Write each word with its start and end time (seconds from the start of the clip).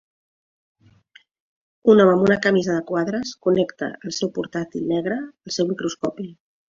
Un 1.93 2.01
home 2.05 2.15
amb 2.15 2.25
una 2.29 2.37
camisa 2.45 2.77
de 2.77 2.81
quadres 2.93 3.35
connecta 3.49 3.91
el 4.09 4.17
seu 4.21 4.33
portàtil 4.39 4.89
negre 4.95 5.19
al 5.21 5.59
seu 5.59 5.69
microscopi. 5.75 6.27